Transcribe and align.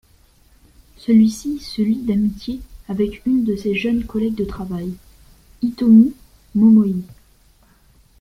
Celui-ci 0.97 1.59
se 1.59 1.83
lie 1.83 2.01
d'amitié 2.01 2.59
avec 2.89 3.23
une 3.27 3.43
de 3.43 3.55
ses 3.55 3.75
jeunes 3.77 4.03
collègues 4.03 4.33
de 4.33 4.45
travail, 4.45 4.95
Hitomi 5.61 6.15
Momoī. 6.55 7.03